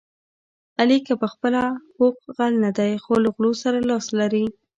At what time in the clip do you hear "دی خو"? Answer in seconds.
2.77-3.13